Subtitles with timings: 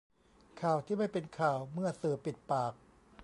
[0.61, 2.73] ข่าวที่ไม่เป็นข่าวเมื่อสื่อปิดปาก